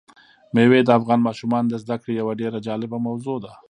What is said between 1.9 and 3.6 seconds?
کړې یوه ډېره جالبه موضوع ده.